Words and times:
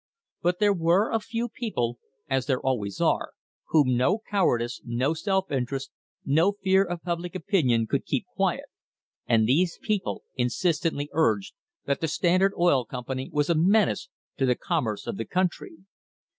But 0.41 0.57
there 0.57 0.73
were 0.73 1.11
a 1.11 1.19
few 1.19 1.47
people, 1.47 1.99
as 2.27 2.47
there 2.47 2.59
always 2.59 2.99
are, 2.99 3.33
whom 3.67 3.95
no 3.97 4.17
cowardice, 4.17 4.81
no 4.83 5.13
self 5.13 5.51
interest, 5.51 5.91
no 6.25 6.53
fear 6.53 6.83
of 6.83 7.03
public 7.03 7.35
opinion 7.35 7.85
could 7.85 8.07
keep 8.07 8.25
quiet, 8.35 8.65
and 9.27 9.45
these 9.47 9.77
people 9.83 10.23
insistently 10.35 11.11
urged 11.13 11.53
that 11.85 12.01
the 12.01 12.07
Standard 12.07 12.53
Oil 12.57 12.83
Company 12.83 13.29
was 13.31 13.47
a 13.47 13.53
menace 13.53 14.09
to 14.37 14.47
the 14.47 14.55
commerce 14.55 15.05
of 15.05 15.17
the 15.17 15.25
country. 15.25 15.73